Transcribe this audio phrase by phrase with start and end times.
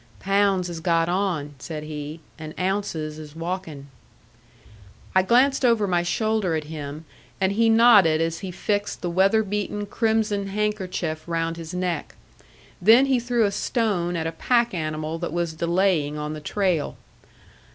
[0.19, 3.85] "Pounds has got on," said he, "and Ounces is walking."
[5.13, 7.05] I glanced over my shoulder at him,
[7.39, 12.15] and he nodded as he fixed the weather beaten crimson handkerchief round his neck.
[12.81, 16.97] Then he threw a stone at a pack animal that was delaying on the trail.